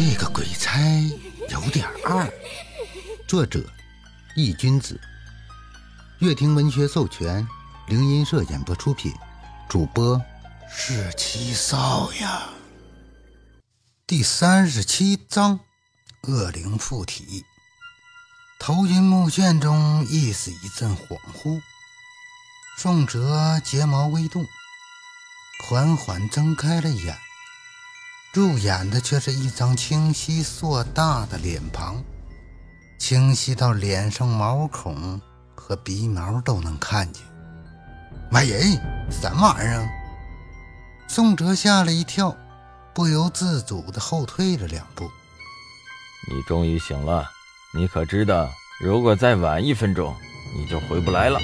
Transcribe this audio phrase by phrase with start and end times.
[0.00, 0.78] 这个鬼差
[1.48, 2.32] 有点二。
[3.26, 3.68] 作者：
[4.36, 5.00] 易君子，
[6.20, 7.44] 乐亭文学授权，
[7.88, 9.12] 灵音社演播出品，
[9.68, 10.22] 主播
[10.70, 12.48] 是七少呀。
[14.06, 15.58] 第三十七章：
[16.28, 17.44] 恶灵附体。
[18.60, 21.60] 头晕目眩中，意识一阵恍惚。
[22.76, 24.46] 宋哲睫毛微动，
[25.64, 27.18] 缓缓睁开了眼。
[28.38, 32.00] 入眼的却是一张清晰硕大的脸庞，
[32.96, 35.20] 清晰到脸上毛孔
[35.56, 37.20] 和鼻毛都能看见。
[38.30, 38.60] 妈耶，
[39.10, 39.88] 什么玩意儿？
[41.08, 42.36] 宋哲吓了一跳，
[42.94, 45.10] 不由自主地后退了两步。
[46.30, 47.28] 你终于醒了，
[47.74, 48.48] 你可知道，
[48.80, 50.14] 如果再晚一分钟，
[50.54, 51.40] 你就回不来了。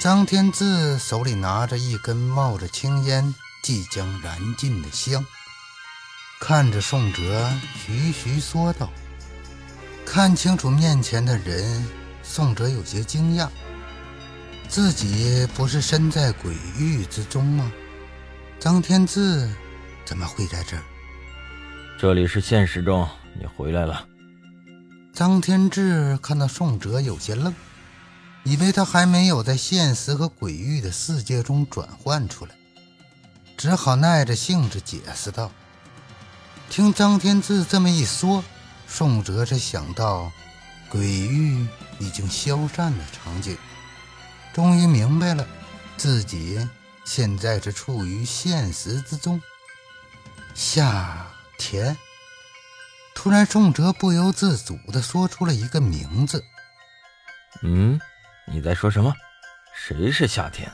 [0.00, 5.22] 张天志手里拿着一根冒着青烟、即将燃尽的香。
[6.38, 8.90] 看着宋哲，徐徐说道
[10.04, 11.84] ：“看清楚面前的人。”
[12.22, 13.48] 宋哲有些惊讶，
[14.68, 17.72] 自己不是身在鬼域之中吗？
[18.58, 19.48] 张天志
[20.04, 20.82] 怎么会在这儿？
[21.98, 24.06] 这里是现实中，你回来了。
[25.12, 27.54] 张天志看到宋哲有些愣，
[28.44, 32.54] 以为他还没有在现实和鬼域的世界中转换出来，
[33.56, 35.50] 只好耐着性子解释道。
[36.68, 38.44] 听张天志这么一说，
[38.86, 40.30] 宋哲才想到
[40.88, 41.66] 鬼域
[41.98, 43.56] 已经消散的场景，
[44.52, 45.46] 终于明白了
[45.96, 46.68] 自己
[47.04, 49.40] 现在是处于现实之中。
[50.54, 51.26] 夏
[51.58, 51.96] 田，
[53.14, 56.44] 突然，宋哲不由自主地说出了一个名字。
[57.62, 57.98] 嗯，
[58.46, 59.14] 你在说什么？
[59.74, 60.70] 谁是夏天？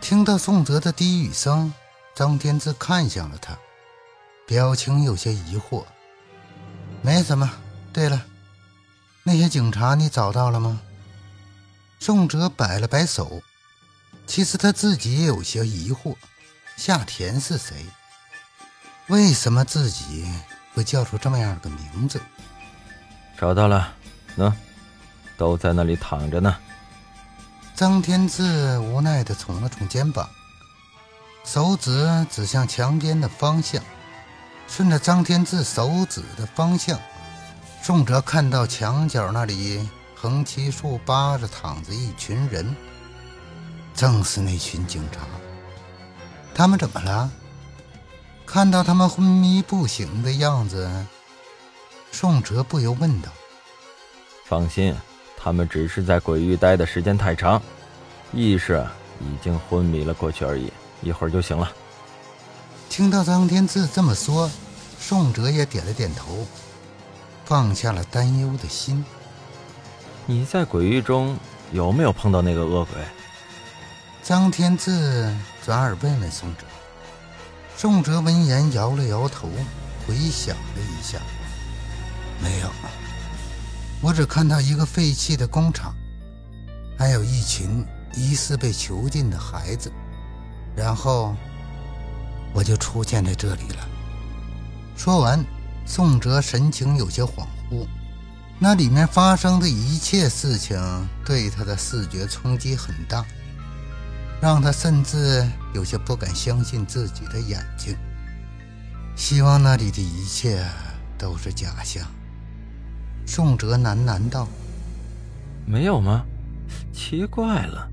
[0.00, 1.72] 听到宋哲的低语声，
[2.14, 3.58] 张天志看向了他。
[4.46, 5.84] 表情有些疑惑，
[7.02, 7.50] 没什么。
[7.92, 8.24] 对了，
[9.24, 10.80] 那些警察你找到了吗？
[11.98, 13.42] 宋哲摆了摆手，
[14.26, 16.14] 其实他自己也有些疑惑：
[16.76, 17.74] 夏田是谁？
[19.08, 20.26] 为什么自己
[20.74, 22.20] 会叫出这么样的名字？
[23.38, 23.94] 找到了，
[24.36, 24.52] 喏，
[25.36, 26.56] 都在那里躺着呢。
[27.74, 30.28] 张天志无奈地耸了耸肩膀，
[31.44, 33.82] 手指指向墙边的方向。
[34.68, 36.98] 顺着张天志手指的方向，
[37.82, 42.74] 宋哲看到墙角那里横七竖八的躺着一群人，
[43.94, 45.20] 正是那群警察。
[46.54, 47.30] 他们怎么了？
[48.44, 50.90] 看到他们昏迷不醒的样子，
[52.12, 53.28] 宋哲不由问道
[54.46, 54.94] ：“放心，
[55.36, 57.60] 他们只是在鬼域待的时间太长，
[58.32, 58.86] 意识
[59.20, 60.72] 已经昏迷了过去而已，
[61.02, 61.70] 一会儿就醒了。”
[62.96, 64.50] 听到张天志这么说，
[64.98, 66.46] 宋哲也点了点头，
[67.44, 69.04] 放下了担忧的心。
[70.24, 71.36] 你在鬼域中
[71.72, 72.94] 有没有碰到那个恶鬼？
[74.22, 75.30] 张天志
[75.62, 76.64] 转而问问宋哲。
[77.76, 79.46] 宋哲闻言摇了摇头，
[80.06, 81.18] 回想了一下，
[82.42, 82.70] 没有。
[84.00, 85.94] 我只看到一个废弃的工厂，
[86.98, 89.92] 还有一群疑似被囚禁的孩子，
[90.74, 91.36] 然后。
[92.52, 93.88] 我就出现在这里了。
[94.96, 95.44] 说完，
[95.84, 97.86] 宋哲神情有些恍惚，
[98.58, 100.78] 那里面发生的一切事情
[101.24, 103.24] 对他的视觉冲击很大，
[104.40, 107.94] 让他甚至有些不敢相信自己的眼睛。
[109.14, 110.64] 希望那里的一切
[111.18, 112.06] 都是假象。
[113.26, 114.46] 宋哲喃喃道
[115.66, 116.24] ：“没有吗？
[116.92, 117.88] 奇怪了，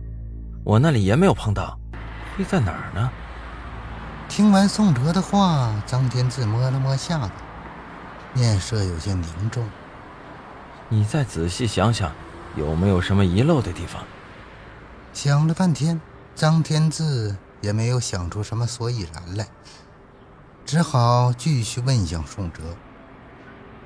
[0.64, 1.78] 我那里也没有碰到，
[2.38, 3.12] 会在哪儿呢？”
[4.36, 7.32] 听完宋哲的话，张天志摸了摸下巴，
[8.34, 9.64] 面色有些凝重。
[10.90, 12.12] 你再仔细想想，
[12.56, 14.04] 有没有什么遗漏的地方？
[15.14, 16.02] 想了半天，
[16.34, 19.48] 张天志也没有想出什么所以然来，
[20.66, 22.64] 只好继续问向宋哲：“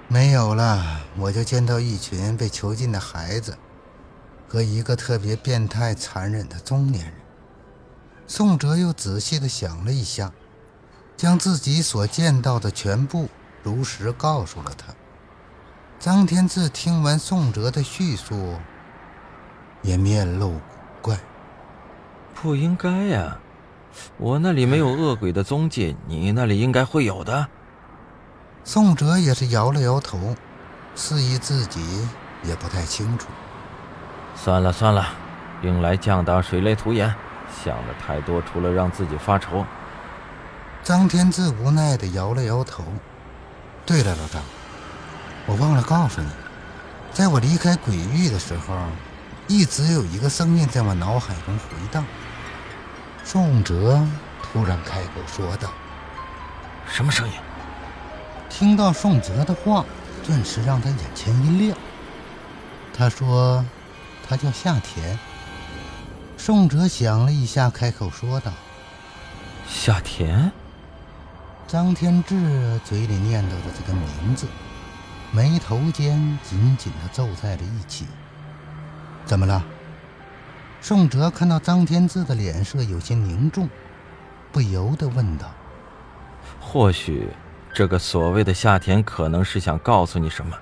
[0.07, 3.57] 没有了，我就见到一群被囚禁的孩子，
[4.47, 7.13] 和一个特别变态、残忍的中年人。”
[8.27, 10.33] 宋哲又仔细地想了一下，
[11.15, 13.29] 将自己所见到的全部
[13.63, 14.94] 如实告诉了他。
[15.97, 18.56] 张天志听完宋哲的叙述，
[19.81, 20.59] 也面露古
[21.01, 21.18] 怪
[22.35, 23.39] ：“不应该呀，
[24.18, 27.47] 我那里没有恶鬼的踪迹，你那里应该会有的。”
[28.65, 30.35] 宋哲也是摇了摇头，
[30.95, 32.06] 示意自己
[32.44, 33.30] 也不太清楚。
[34.35, 35.07] 算了算了，
[35.62, 37.15] 兵来将挡，水来土掩。
[37.63, 39.65] 想的太多，除了让自己发愁。
[40.83, 42.83] 张天志无奈地摇了摇头。
[43.85, 44.41] 对了，老张，
[45.45, 46.29] 我忘了告诉你，
[47.11, 48.75] 在我离开鬼域的时候，
[49.47, 52.05] 一直有一个声音在我脑海中回荡。
[53.23, 54.01] 宋哲
[54.41, 55.69] 突然开口说道
[56.88, 57.33] ：“什么声音？”
[58.49, 59.83] 听到宋哲的话，
[60.25, 61.77] 顿时让他眼前一亮。
[62.97, 63.65] 他说
[64.27, 65.17] ：“他叫夏田。”
[66.37, 68.53] 宋哲想了一下，开口说道
[69.67, 70.49] ：“夏田。”
[71.67, 74.47] 张天志嘴里念叨着这个名字，
[75.31, 78.05] 眉头间紧紧地皱在了一起。
[79.25, 79.61] 怎么了？
[80.79, 83.67] 宋哲看到张天志的脸色有些凝重，
[84.51, 85.51] 不由得问道
[86.61, 87.27] ：“或许
[87.73, 90.55] 这个所谓的夏田可能是想告诉你什么？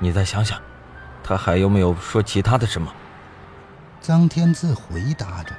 [0.00, 0.58] 你再想想，
[1.22, 2.92] 他还有没有说其他的什么？”
[4.02, 5.54] 张天志回答着：“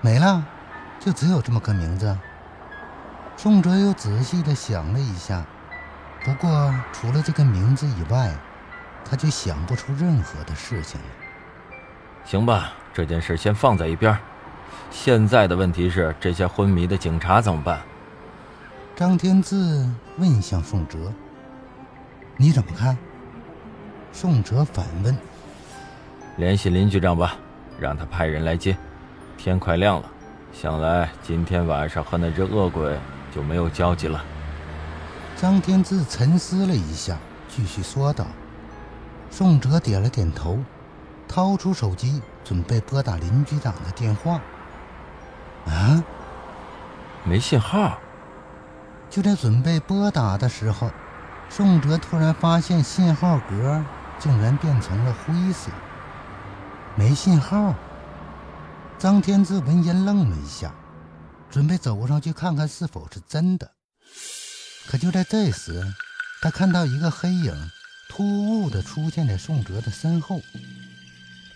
[0.00, 0.42] 没了，
[0.98, 2.16] 就只有这么个名字。”
[3.36, 5.44] 宋哲又仔细的想了一下，
[6.24, 8.32] 不过除了这个名字以外，
[9.04, 11.06] 他就想不出任何的事情了。
[12.24, 14.18] 行吧，这件事先放在一边。
[14.90, 17.80] 现在的问题是，这些昏迷的警察怎么办？
[18.96, 19.86] 张天志
[20.16, 21.12] 问向宋哲
[22.38, 22.96] ：“你怎么看？”
[24.12, 25.16] 宋哲反问
[26.38, 27.34] ：“联系林局长吧，
[27.78, 28.74] 让他派人来接。
[29.36, 30.10] 天快亮了，
[30.52, 32.98] 想来今天晚上和那只恶鬼……”
[33.30, 34.24] 就没有交集了。
[35.36, 38.26] 张天志沉思了一下，继续说道
[39.30, 40.58] ：“宋哲点了点头，
[41.28, 44.40] 掏出手机准备拨打林局长的电话。
[45.66, 46.02] 啊，
[47.22, 47.98] 没信号。
[49.10, 50.90] 就在准备拨打的时候，
[51.50, 53.84] 宋哲突然发现信号格
[54.18, 55.70] 竟然变成了灰色，
[56.98, 57.72] 没信号。
[58.98, 60.74] 张天志闻言愣了一下。
[61.48, 63.70] 准备走上去看看是否是真的，
[64.86, 65.82] 可就在这时，
[66.42, 67.70] 他看到一个黑影
[68.10, 70.42] 突兀地出现在宋哲的身后。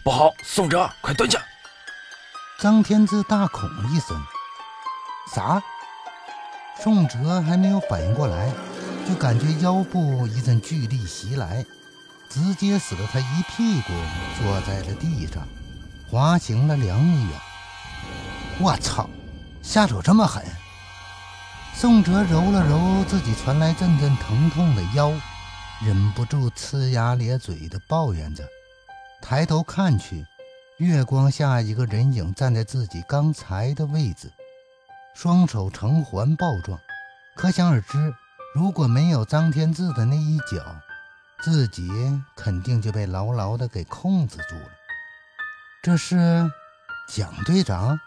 [0.02, 1.42] 不好，宋哲，快蹲下！
[2.58, 4.18] 张天志大恐一声
[5.34, 5.62] ：“啥？”
[6.82, 8.50] 宋哲还没有反应过来，
[9.06, 11.66] 就感觉腰部一阵巨力袭来，
[12.32, 13.92] 直接死了他一屁股
[14.40, 15.46] 坐在了地上，
[16.10, 17.38] 滑行了两米远。
[18.58, 19.06] 我操！
[19.60, 20.42] 下手这么狠，
[21.74, 25.12] 宋哲揉了揉自己传来阵阵疼痛的腰，
[25.84, 28.42] 忍不住呲牙咧嘴地抱怨着。
[29.20, 30.24] 抬头看去，
[30.78, 34.32] 月光下一个人影站在自己刚才的位置，
[35.14, 36.80] 双手成环抱状，
[37.36, 38.14] 可想而知，
[38.54, 40.64] 如果没有张天志的那一脚，
[41.42, 41.90] 自己
[42.36, 44.70] 肯定就被牢牢的给控制住了。
[45.82, 46.50] 这是
[47.08, 47.98] 蒋队长。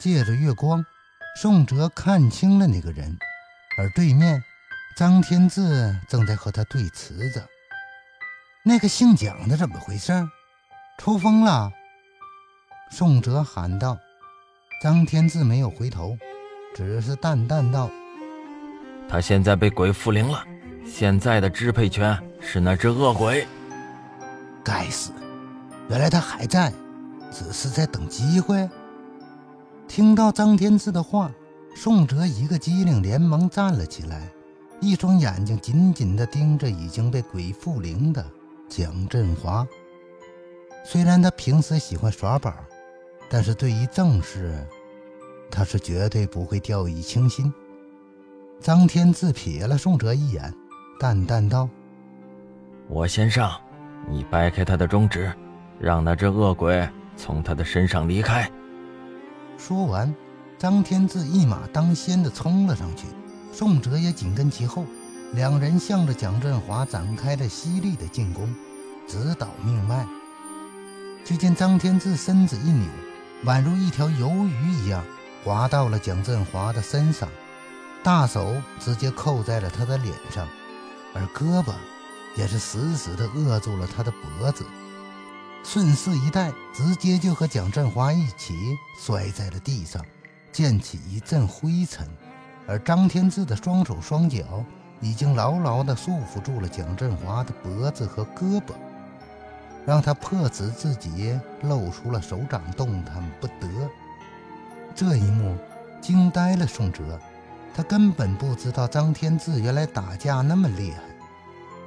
[0.00, 0.84] 借着月光，
[1.40, 3.16] 宋哲看清了那个人，
[3.78, 4.42] 而对面，
[4.96, 7.46] 张天志正在和他对词着。
[8.64, 10.12] 那个姓蒋的怎么回事？
[10.98, 11.70] 抽风了？
[12.90, 13.98] 宋哲喊道。
[14.82, 16.18] 张天志没有回头，
[16.74, 17.90] 只是淡淡道
[19.08, 20.44] ：“他现在被鬼附灵了，
[20.86, 23.46] 现在的支配权是那只恶鬼。
[24.62, 25.12] 该死，
[25.88, 26.72] 原来他还在，
[27.30, 28.68] 只是在等机会。”
[29.86, 31.30] 听到张天志的话，
[31.74, 34.28] 宋哲一个机灵，连忙站了起来，
[34.80, 38.24] 一双眼睛紧紧地盯着已经被鬼附灵的
[38.68, 39.66] 蒋振华。
[40.84, 42.52] 虽然他平时喜欢耍宝，
[43.28, 44.66] 但是对于正事，
[45.50, 47.52] 他是绝对不会掉以轻心。
[48.60, 50.52] 张天志瞥了宋哲一眼，
[50.98, 51.68] 淡淡道
[52.88, 53.60] ：“我先上，
[54.08, 55.32] 你掰开他的中指，
[55.80, 58.50] 让那只恶鬼从他的身上离开。”
[59.58, 60.14] 说完，
[60.56, 63.06] 张天志一马当先的冲了上去，
[63.52, 64.84] 宋哲也紧跟其后，
[65.32, 68.54] 两人向着蒋振华展开了犀利的进攻，
[69.06, 70.06] 直捣命脉。
[71.24, 72.86] 只见张天志身子一扭，
[73.44, 75.02] 宛如一条鱿鱼一样，
[75.42, 77.28] 滑到了蒋振华的身上，
[78.02, 80.46] 大手直接扣在了他的脸上，
[81.14, 81.72] 而胳膊
[82.36, 84.66] 也是死死地扼住了他的脖子。
[85.62, 90.04] 顺势一带，直接就和蒋振华一起摔在了地上，
[90.52, 92.06] 溅起一阵灰尘。
[92.66, 94.64] 而张天志的双手双脚
[95.00, 98.74] 已经牢牢地束缚住了蒋振华的脖子和胳膊，
[99.86, 103.68] 让他迫使自己露出了手掌，动弹不得。
[104.94, 105.56] 这一幕
[106.00, 107.18] 惊呆了宋哲，
[107.74, 111.00] 他根本不知道张天志原来打架那么厉害。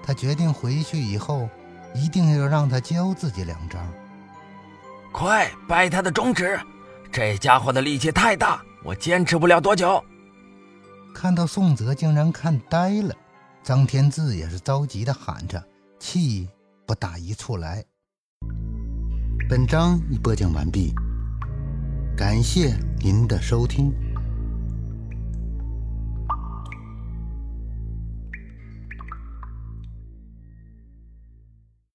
[0.03, 1.49] 他决定回去以后。
[1.95, 3.79] 一定要让他教自己两招！
[5.11, 6.59] 快掰他的中指！
[7.11, 10.03] 这家伙的力气太大，我坚持不了多久。
[11.15, 13.15] 看到宋泽竟然看呆了，
[13.63, 15.63] 张天志也是着急的喊着，
[15.97, 16.47] 气
[16.85, 17.83] 不打一处来。
[19.49, 20.93] 本章已播讲完毕，
[22.15, 23.91] 感谢您的收听。